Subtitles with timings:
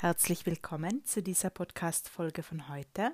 [0.00, 3.10] Herzlich willkommen zu dieser Podcast-Folge von heute.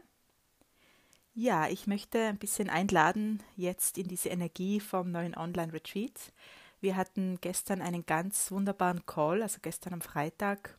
[1.33, 6.35] Ja, ich möchte ein bisschen einladen jetzt in diese Energie vom neuen Online-Retreat.
[6.83, 10.79] Wir hatten gestern einen ganz wunderbaren Call, also gestern am Freitag,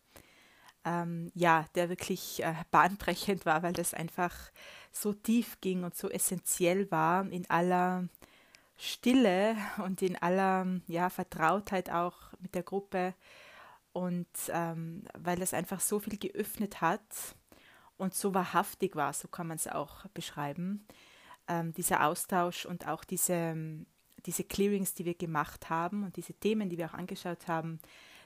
[0.86, 4.36] ähm, ja, der wirklich äh, bahnbrechend war, weil das einfach
[4.92, 8.08] so tief ging und so essentiell war in aller
[8.78, 13.16] Stille und in aller ja, Vertrautheit auch mit der Gruppe
[13.96, 17.00] und ähm, weil es einfach so viel geöffnet hat
[17.96, 20.86] und so wahrhaftig war, so kann man es auch beschreiben,
[21.48, 23.56] ähm, dieser Austausch und auch diese,
[24.26, 27.80] diese Clearings, die wir gemacht haben und diese Themen, die wir auch angeschaut haben,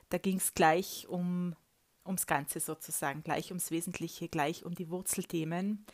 [0.09, 1.55] da ging es gleich um,
[2.03, 5.85] ums Ganze sozusagen, gleich ums Wesentliche, gleich um die Wurzelthemen.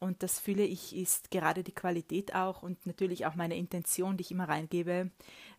[0.00, 4.22] Und das fühle ich, ist gerade die Qualität auch und natürlich auch meine Intention, die
[4.22, 5.10] ich immer reingebe,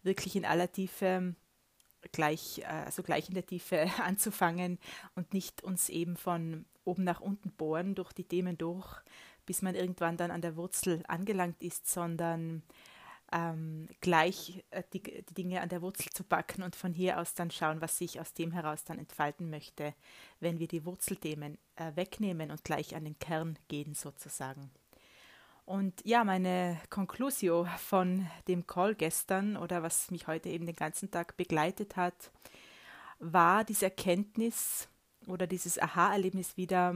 [0.03, 1.33] wirklich in aller Tiefe
[2.11, 4.79] gleich, also gleich in der Tiefe anzufangen
[5.15, 8.87] und nicht uns eben von oben nach unten bohren durch die Themen durch,
[9.45, 12.63] bis man irgendwann dann an der Wurzel angelangt ist, sondern
[13.31, 17.33] ähm, gleich äh, die, die, Dinge an der Wurzel zu packen und von hier aus
[17.33, 19.93] dann schauen, was sich aus dem heraus dann entfalten möchte,
[20.39, 24.69] wenn wir die Wurzelthemen äh, wegnehmen und gleich an den Kern gehen sozusagen.
[25.65, 31.09] Und ja, meine Conclusio von dem Call gestern oder was mich heute eben den ganzen
[31.09, 32.31] Tag begleitet hat,
[33.17, 34.87] war diese Erkenntnis
[35.25, 36.95] oder dieses Aha-Erlebnis wieder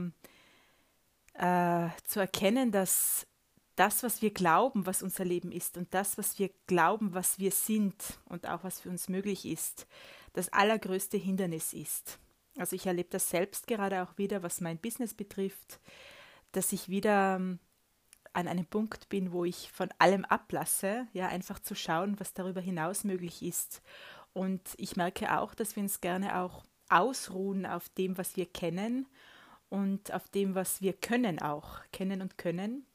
[1.34, 3.26] äh, zu erkennen, dass
[3.74, 7.50] das, was wir glauben, was unser Leben ist und das, was wir glauben, was wir
[7.50, 9.86] sind und auch was für uns möglich ist,
[10.32, 12.18] das allergrößte Hindernis ist.
[12.56, 15.80] Also ich erlebe das selbst gerade auch wieder, was mein Business betrifft,
[16.52, 17.40] dass ich wieder
[18.32, 22.60] an einem Punkt bin, wo ich von allem ablasse, ja, einfach zu schauen, was darüber
[22.60, 23.82] hinaus möglich ist.
[24.32, 29.06] Und ich merke auch, dass wir uns gerne auch ausruhen auf dem, was wir kennen
[29.68, 32.86] und auf dem, was wir können auch, kennen und können,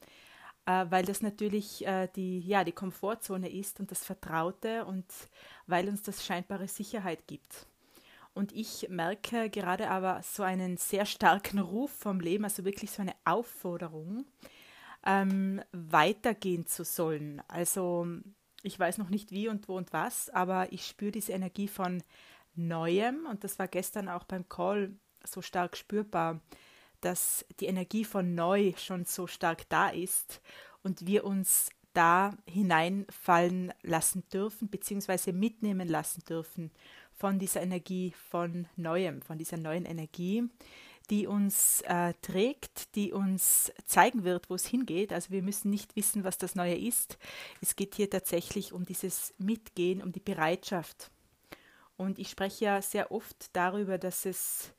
[0.66, 5.06] äh, weil das natürlich äh, die, ja, die Komfortzone ist und das Vertraute und
[5.66, 7.66] weil uns das scheinbare Sicherheit gibt.
[8.34, 13.00] Und ich merke gerade aber so einen sehr starken Ruf vom Leben, also wirklich so
[13.00, 14.26] eine Aufforderung,
[15.06, 17.40] ähm, weitergehen zu sollen.
[17.48, 18.06] Also
[18.62, 22.02] ich weiß noch nicht wie und wo und was, aber ich spüre diese Energie von
[22.56, 24.92] Neuem und das war gestern auch beim Call
[25.24, 26.40] so stark spürbar,
[27.00, 30.40] dass die Energie von Neu schon so stark da ist
[30.82, 36.70] und wir uns da hineinfallen lassen dürfen, beziehungsweise mitnehmen lassen dürfen
[37.12, 40.44] von dieser Energie von Neuem, von dieser neuen Energie,
[41.10, 45.12] die uns äh, trägt, die uns zeigen wird, wo es hingeht.
[45.12, 47.18] Also wir müssen nicht wissen, was das Neue ist.
[47.60, 51.10] Es geht hier tatsächlich um dieses Mitgehen, um die Bereitschaft.
[51.96, 54.72] Und ich spreche ja sehr oft darüber, dass es,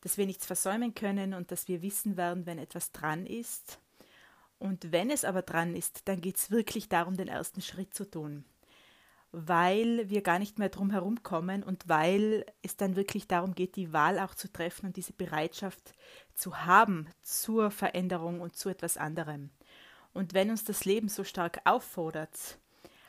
[0.00, 3.78] dass wir nichts versäumen können und dass wir wissen werden, wenn etwas dran ist.
[4.58, 8.08] Und wenn es aber dran ist, dann geht es wirklich darum, den ersten Schritt zu
[8.08, 8.44] tun
[9.32, 13.76] weil wir gar nicht mehr drum herum kommen und weil es dann wirklich darum geht,
[13.76, 15.94] die Wahl auch zu treffen und diese Bereitschaft
[16.34, 19.50] zu haben zur Veränderung und zu etwas anderem.
[20.12, 22.58] Und wenn uns das Leben so stark auffordert,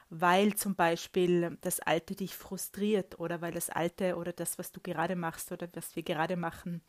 [0.10, 4.80] weil zum Beispiel das Alte dich frustriert oder weil das Alte oder das, was du
[4.80, 6.82] gerade machst oder was wir gerade machen,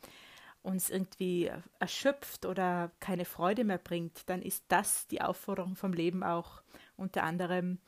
[0.61, 6.23] uns irgendwie erschöpft oder keine Freude mehr bringt, dann ist das die Aufforderung vom Leben
[6.23, 6.61] auch
[6.95, 7.79] unter anderem,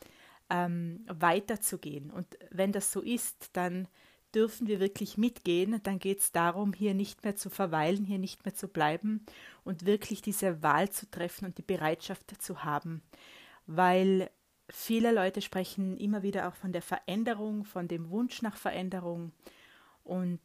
[0.50, 2.12] ähm, weiterzugehen.
[2.12, 3.88] Und wenn das so ist, dann
[4.34, 5.80] dürfen wir wirklich mitgehen.
[5.84, 9.26] Dann geht es darum, hier nicht mehr zu verweilen, hier nicht mehr zu bleiben
[9.64, 13.02] und wirklich diese Wahl zu treffen und die Bereitschaft zu haben.
[13.66, 14.30] Weil
[14.70, 19.32] viele Leute sprechen immer wieder auch von der Veränderung, von dem Wunsch nach Veränderung
[20.04, 20.42] und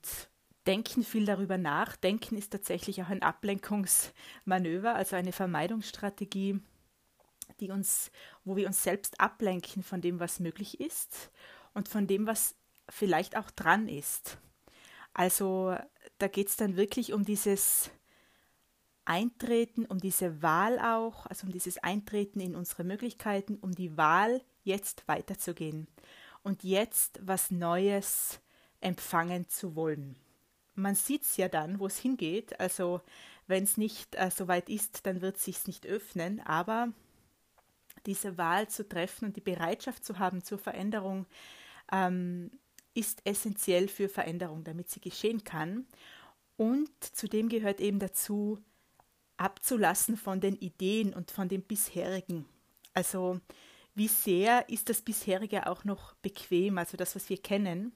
[0.67, 1.97] denken viel darüber nach.
[1.97, 6.61] Denken ist tatsächlich auch ein Ablenkungsmanöver, also eine Vermeidungsstrategie
[7.61, 8.11] die uns,
[8.45, 11.31] wo wir uns selbst ablenken von dem, was möglich ist
[11.75, 12.55] und von dem, was
[12.89, 14.39] vielleicht auch dran ist.
[15.15, 15.77] Also
[16.19, 17.91] da geht es dann wirklich um dieses
[19.04, 24.43] Eintreten, um diese Wahl auch, also um dieses Eintreten in unsere Möglichkeiten, um die Wahl,
[24.65, 25.89] jetzt weiterzugehen
[26.43, 28.41] und jetzt was Neues
[28.81, 30.16] empfangen zu wollen.
[30.75, 32.59] Man sieht es ja dann, wo es hingeht.
[32.59, 33.01] Also
[33.47, 36.41] wenn es nicht äh, so weit ist, dann wird es sich nicht öffnen.
[36.41, 36.93] Aber
[38.07, 41.27] diese Wahl zu treffen und die Bereitschaft zu haben zur Veränderung
[41.93, 42.51] ähm,
[42.95, 45.87] ist essentiell für Veränderung, damit sie geschehen kann.
[46.57, 48.59] Und zudem gehört eben dazu,
[49.37, 52.45] abzulassen von den Ideen und von dem bisherigen.
[52.95, 53.41] Also
[53.95, 57.93] wie sehr ist das bisherige auch noch bequem, also das, was wir kennen.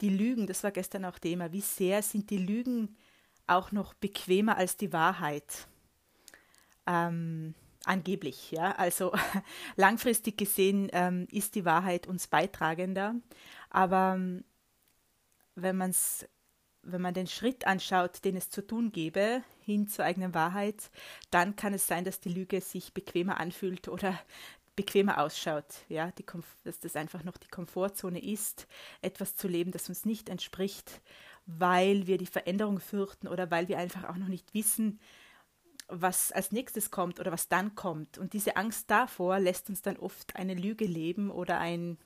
[0.00, 2.96] Die Lügen, das war gestern auch Thema, wie sehr sind die Lügen
[3.46, 5.68] auch noch bequemer als die Wahrheit.
[6.86, 7.54] Ähm,
[7.84, 8.72] angeblich, ja.
[8.72, 9.12] Also
[9.76, 13.14] langfristig gesehen ähm, ist die Wahrheit uns beitragender.
[13.70, 14.44] Aber ähm,
[15.54, 16.26] wenn man es
[16.82, 20.90] wenn man den Schritt anschaut, den es zu tun gäbe, hin zur eigenen Wahrheit,
[21.30, 24.18] dann kann es sein, dass die Lüge sich bequemer anfühlt oder
[24.76, 25.84] bequemer ausschaut.
[25.88, 26.24] Ja, die,
[26.64, 28.66] dass das einfach noch die Komfortzone ist,
[29.02, 31.02] etwas zu leben, das uns nicht entspricht,
[31.46, 35.00] weil wir die Veränderung fürchten oder weil wir einfach auch noch nicht wissen,
[35.90, 38.18] was als nächstes kommt oder was dann kommt.
[38.18, 41.98] Und diese Angst davor lässt uns dann oft eine Lüge leben oder ein,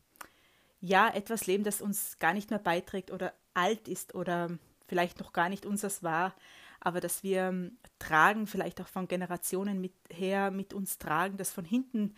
[0.81, 4.51] ja, etwas leben, das uns gar nicht mehr beiträgt oder alt ist oder
[4.87, 6.35] vielleicht noch gar nicht unseres war,
[6.81, 11.65] aber dass wir tragen, vielleicht auch von Generationen mit, her mit uns tragen, das von
[11.65, 12.15] hinten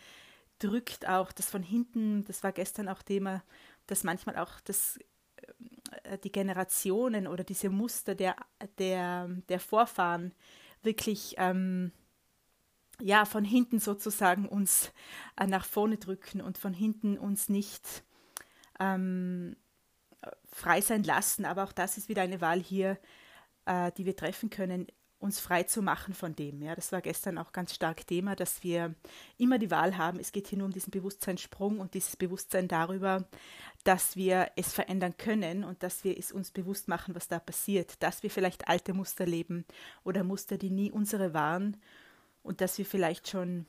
[0.59, 3.43] drückt auch, das von hinten, das war gestern auch Thema,
[3.87, 4.99] dass manchmal auch das,
[6.03, 8.37] äh, die Generationen oder diese Muster der,
[8.79, 10.33] der, der Vorfahren
[10.87, 11.93] wirklich ähm,
[13.01, 14.93] ja, von hinten sozusagen uns
[15.39, 18.05] äh, nach vorne drücken und von hinten uns nicht
[18.81, 19.57] ähm,
[20.51, 21.45] frei sein lassen.
[21.45, 22.99] Aber auch das ist wieder eine Wahl hier,
[23.67, 24.87] äh, die wir treffen können,
[25.19, 26.63] uns frei zu machen von dem.
[26.63, 28.95] Ja, das war gestern auch ganz stark Thema, dass wir
[29.39, 30.19] immer die Wahl haben.
[30.19, 33.27] Es geht hier nur um diesen Bewusstseinssprung und dieses Bewusstsein darüber,
[33.85, 38.03] dass wir es verändern können und dass wir es uns bewusst machen, was da passiert,
[38.03, 39.65] dass wir vielleicht alte Muster leben
[40.05, 41.79] oder Muster, die nie unsere waren
[42.43, 43.67] und dass wir vielleicht schon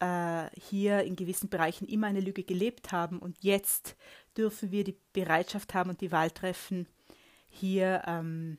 [0.00, 3.96] äh, hier in gewissen Bereichen immer eine Lüge gelebt haben und jetzt
[4.36, 6.88] dürfen wir die Bereitschaft haben und die Wahl treffen,
[7.48, 8.58] hier ähm,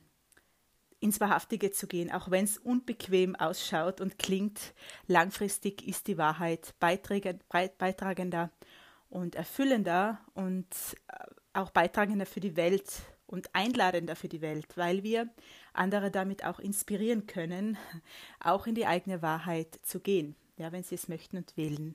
[1.06, 4.74] ins Wahrhaftige zu gehen, auch wenn es unbequem ausschaut und klingt.
[5.06, 8.50] Langfristig ist die Wahrheit beitragender
[9.08, 10.66] und erfüllender und
[11.08, 12.90] äh, auch beitragender für die Welt
[13.26, 15.30] und einladender für die Welt, weil wir
[15.72, 17.78] andere damit auch inspirieren können,
[18.40, 21.94] auch in die eigene Wahrheit zu gehen, ja, wenn sie es möchten und wählen.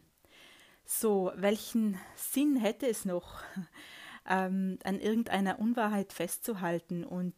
[0.85, 3.41] So, welchen Sinn hätte es noch,
[4.29, 7.35] ähm, an irgendeiner Unwahrheit festzuhalten und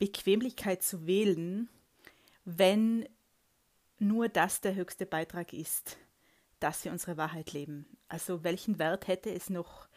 [0.00, 1.68] Bequemlichkeit zu wählen,
[2.44, 3.06] wenn
[3.98, 5.98] nur das der höchste Beitrag ist,
[6.58, 7.86] dass wir unsere Wahrheit leben?
[8.08, 9.88] Also welchen Wert hätte es noch,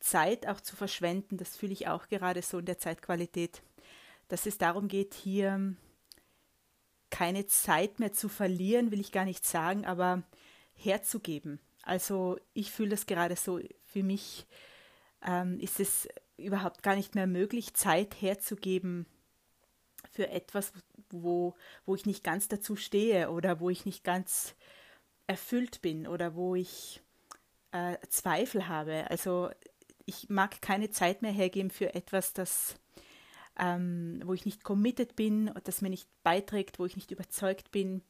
[0.00, 1.36] Zeit auch zu verschwenden?
[1.36, 3.62] Das fühle ich auch gerade so in der Zeitqualität,
[4.26, 5.76] dass es darum geht, hier
[7.10, 10.22] keine Zeit mehr zu verlieren, will ich gar nicht sagen, aber
[10.74, 14.46] herzugeben, also ich fühle das gerade so, für mich
[15.24, 16.08] ähm, ist es
[16.38, 19.06] überhaupt gar nicht mehr möglich, Zeit herzugeben
[20.12, 20.72] für etwas,
[21.10, 21.54] wo,
[21.84, 24.54] wo ich nicht ganz dazu stehe oder wo ich nicht ganz
[25.26, 27.00] erfüllt bin oder wo ich
[27.72, 29.10] äh, Zweifel habe.
[29.10, 29.50] Also
[30.04, 32.76] ich mag keine Zeit mehr hergeben für etwas, das,
[33.58, 38.02] ähm, wo ich nicht committed bin, das mir nicht beiträgt, wo ich nicht überzeugt bin,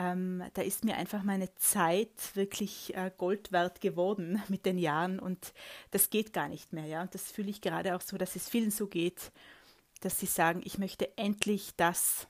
[0.00, 5.18] ähm, da ist mir einfach meine Zeit wirklich äh, Gold wert geworden mit den Jahren
[5.18, 5.52] und
[5.90, 6.86] das geht gar nicht mehr.
[6.86, 7.02] Ja?
[7.02, 9.30] Und das fühle ich gerade auch so, dass es vielen so geht,
[10.00, 12.26] dass sie sagen, ich möchte endlich das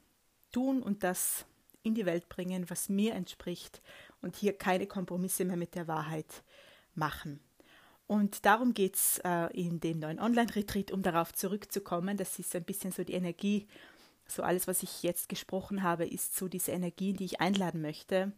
[0.52, 1.46] tun und das
[1.82, 3.80] in die Welt bringen, was mir entspricht
[4.20, 6.42] und hier keine Kompromisse mehr mit der Wahrheit
[6.94, 7.40] machen.
[8.06, 12.16] Und darum geht es äh, in dem neuen Online-Retreat, um darauf zurückzukommen.
[12.16, 13.68] Das ist ein bisschen so die Energie
[14.30, 18.32] so alles, was ich jetzt gesprochen habe, ist so diese Energie, die ich einladen möchte,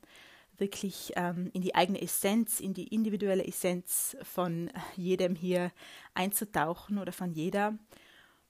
[0.59, 5.73] wirklich ähm, in die eigene Essenz, in die individuelle Essenz von jedem hier
[6.15, 7.79] einzutauchen oder von jeder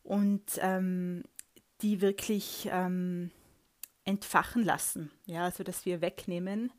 [0.03, 1.25] und ähm,
[1.81, 3.31] die wirklich ähm,
[4.05, 6.73] entfachen lassen, ja, also dass wir wegnehmen,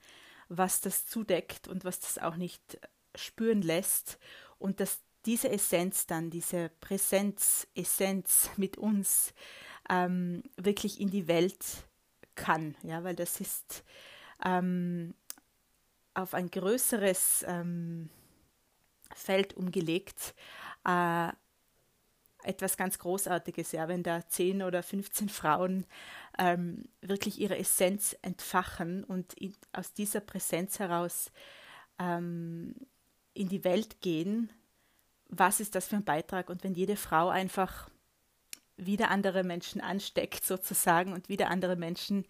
[0.49, 2.79] was das zudeckt und was das auch nicht
[3.15, 4.19] spüren lässt
[4.57, 9.33] und dass diese Essenz dann, diese Präsenz, Essenz mit uns
[9.89, 11.63] ähm, wirklich in die Welt
[12.35, 13.83] kann, ja, weil das ist
[14.43, 15.13] ähm,
[16.13, 18.09] auf ein größeres ähm,
[19.13, 20.35] Feld umgelegt.
[20.85, 21.29] Äh,
[22.43, 25.85] etwas ganz Großartiges, ja, wenn da 10 oder 15 Frauen
[26.37, 31.31] ähm, wirklich ihre Essenz entfachen und in, aus dieser Präsenz heraus
[31.99, 32.75] ähm,
[33.33, 34.51] in die Welt gehen,
[35.29, 36.49] was ist das für ein Beitrag?
[36.49, 37.89] Und wenn jede Frau einfach
[38.77, 42.25] wieder andere Menschen ansteckt sozusagen und wieder andere Menschen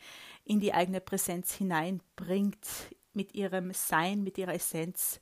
[0.45, 2.67] in die eigene Präsenz hineinbringt
[3.13, 5.21] mit ihrem Sein, mit ihrer Essenz.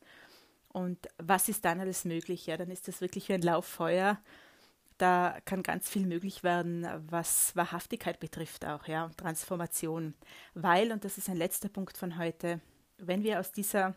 [0.69, 2.48] Und was ist dann alles möglich?
[2.48, 4.19] Ja, dann ist das wirklich wie ein Lauffeuer.
[5.01, 10.13] Da kann ganz viel möglich werden, was Wahrhaftigkeit betrifft auch, ja, und Transformation.
[10.53, 12.62] Weil, und das ist ein letzter Punkt von heute,
[13.00, 13.96] wenn wir aus dieser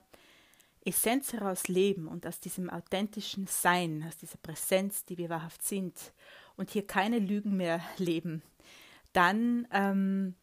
[0.83, 6.15] Essenz heraus leben und aus diesem authentischen Sein, aus dieser Präsenz, die wir wahrhaft sind,
[6.57, 8.43] und hier keine Lügen mehr leben,
[9.13, 10.37] dann ähm,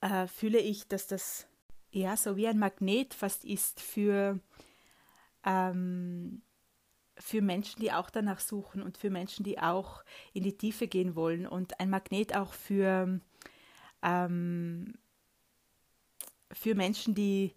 [0.00, 1.46] äh, fühle ich, dass das
[1.92, 4.40] ja so wie ein Magnet fast ist für,
[5.46, 6.42] ähm,
[7.20, 11.14] für Menschen, die auch danach suchen und für Menschen, die auch in die Tiefe gehen
[11.14, 13.20] wollen und ein Magnet auch für,
[14.02, 14.94] ähm,
[16.50, 17.54] für Menschen, die,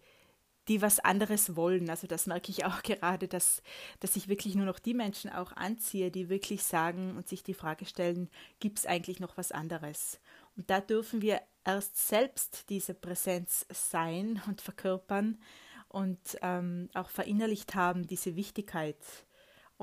[0.67, 1.89] die was anderes wollen.
[1.89, 3.61] Also das merke ich auch gerade, dass,
[3.99, 7.53] dass ich wirklich nur noch die Menschen auch anziehe, die wirklich sagen und sich die
[7.53, 8.29] Frage stellen,
[8.59, 10.19] gibt es eigentlich noch was anderes?
[10.55, 15.39] Und da dürfen wir erst selbst diese Präsenz sein und verkörpern
[15.87, 18.97] und ähm, auch verinnerlicht haben, diese Wichtigkeit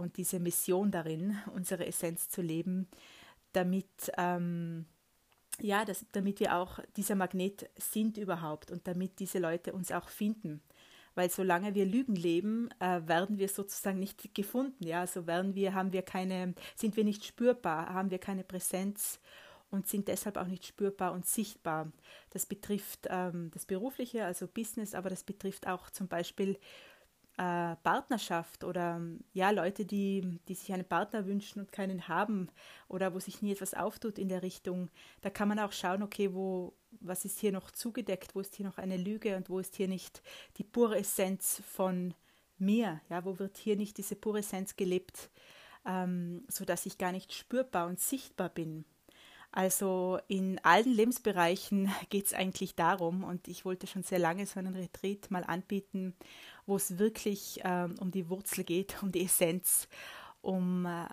[0.01, 2.89] und diese Mission darin, unsere Essenz zu leben,
[3.53, 4.87] damit, ähm,
[5.61, 10.09] ja, das, damit wir auch dieser Magnet sind überhaupt und damit diese Leute uns auch
[10.09, 10.63] finden.
[11.15, 14.87] Weil solange wir Lügen leben, äh, werden wir sozusagen nicht gefunden.
[14.87, 19.21] Ja, also werden wir, haben wir keine, sind wir nicht spürbar, haben wir keine Präsenz
[19.71, 21.93] und sind deshalb auch nicht spürbar und sichtbar.
[22.31, 26.59] Das betrifft ähm, das Berufliche, also Business, aber das betrifft auch zum Beispiel
[27.41, 29.01] äh, Partnerschaft oder
[29.33, 32.51] ja, Leute, die, die sich einen Partner wünschen und keinen haben
[32.87, 34.91] oder wo sich nie etwas auftut in der Richtung.
[35.23, 38.67] Da kann man auch schauen, okay, wo, was ist hier noch zugedeckt, wo ist hier
[38.67, 40.23] noch eine Lüge und wo ist hier nicht
[40.59, 42.13] die pure Essenz von
[42.59, 45.31] mir, ja, wo wird hier nicht diese pure Essenz gelebt,
[45.87, 48.85] ähm, sodass ich gar nicht spürbar und sichtbar bin.
[49.53, 54.59] Also in allen Lebensbereichen geht es eigentlich darum, und ich wollte schon sehr lange so
[54.59, 56.15] einen Retreat mal anbieten,
[56.67, 59.89] wo es wirklich ähm, um die Wurzel geht, um die Essenz,
[60.41, 61.07] um äh,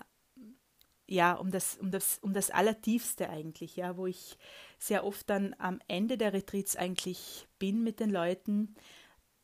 [1.10, 4.38] ja, um das, um das, um das Allertiefste eigentlich, ja, wo ich
[4.77, 8.75] sehr oft dann am Ende der Retreats eigentlich bin mit den Leuten.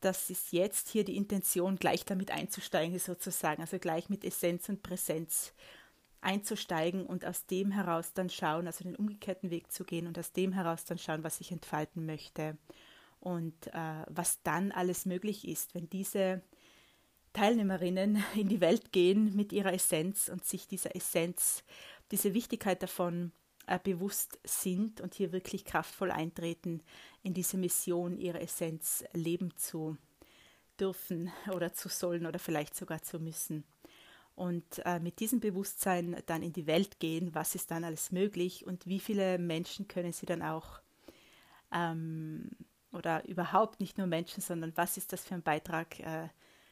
[0.01, 4.83] Das ist jetzt hier die Intention, gleich damit einzusteigen, sozusagen, also gleich mit Essenz und
[4.83, 5.53] Präsenz
[6.23, 10.31] einzusteigen und aus dem heraus dann schauen, also den umgekehrten Weg zu gehen und aus
[10.31, 12.57] dem heraus dann schauen, was ich entfalten möchte.
[13.19, 16.41] Und äh, was dann alles möglich ist, wenn diese
[17.31, 21.63] Teilnehmerinnen in die Welt gehen mit ihrer Essenz und sich dieser Essenz,
[22.11, 23.31] diese Wichtigkeit davon
[23.67, 26.81] äh, bewusst sind und hier wirklich kraftvoll eintreten,
[27.21, 29.97] in diese Mission ihre Essenz leben zu
[30.79, 33.63] dürfen oder zu sollen oder vielleicht sogar zu müssen
[34.35, 38.65] und äh, mit diesem Bewusstsein dann in die Welt gehen, was ist dann alles möglich
[38.65, 40.81] und wie viele Menschen können sie dann auch
[41.71, 42.49] ähm,
[42.91, 46.29] oder überhaupt nicht nur Menschen, sondern was ist das für ein Beitrag äh,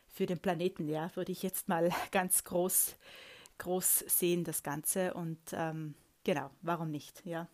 [0.08, 2.96] für den Planeten, ja, würde ich jetzt mal ganz groß,
[3.58, 7.48] groß sehen, das Ganze und ähm, genau, warum nicht, ja.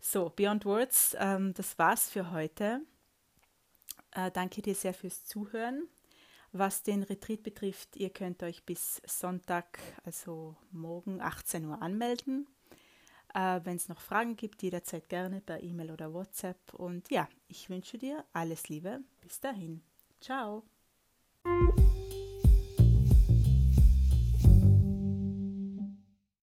[0.00, 2.80] So, Beyond Words, ähm, das war's für heute.
[4.10, 5.88] Äh, danke dir sehr fürs Zuhören.
[6.52, 12.46] Was den Retreat betrifft, ihr könnt euch bis Sonntag, also morgen 18 Uhr anmelden.
[13.34, 16.74] Äh, Wenn es noch Fragen gibt, jederzeit gerne per E-Mail oder WhatsApp.
[16.74, 19.00] Und ja, ich wünsche dir alles Liebe.
[19.22, 19.82] Bis dahin.
[20.20, 20.62] Ciao.